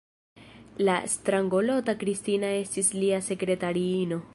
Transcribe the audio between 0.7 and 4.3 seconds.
La strangolota Kristina estis lia sekretariino.